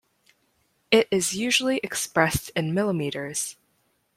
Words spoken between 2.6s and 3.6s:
millimeters.